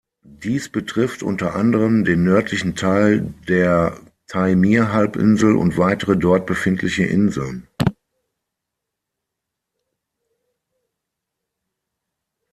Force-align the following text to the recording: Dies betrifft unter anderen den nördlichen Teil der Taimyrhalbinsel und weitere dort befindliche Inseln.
Dies 0.43 0.67
betrifft 0.69 1.21
unter 1.21 1.53
anderen 1.53 2.03
den 2.03 2.23
nördlichen 2.23 2.75
Teil 2.75 3.35
der 3.47 3.95
Taimyrhalbinsel 4.25 5.55
und 5.55 5.77
weitere 5.77 6.17
dort 6.17 6.47
befindliche 6.47 7.03
Inseln. 7.03 7.67